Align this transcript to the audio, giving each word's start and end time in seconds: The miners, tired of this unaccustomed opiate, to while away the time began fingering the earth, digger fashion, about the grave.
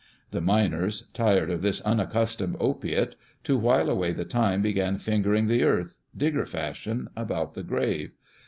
The 0.31 0.41
miners, 0.41 1.09
tired 1.13 1.51
of 1.51 1.61
this 1.61 1.79
unaccustomed 1.81 2.55
opiate, 2.59 3.15
to 3.43 3.55
while 3.55 3.87
away 3.87 4.13
the 4.13 4.25
time 4.25 4.63
began 4.63 4.97
fingering 4.97 5.45
the 5.45 5.61
earth, 5.63 5.95
digger 6.17 6.47
fashion, 6.47 7.07
about 7.15 7.53
the 7.53 7.61
grave. 7.61 8.13